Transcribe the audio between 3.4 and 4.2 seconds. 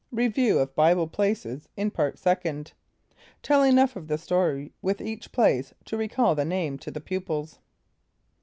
(Tell enough of the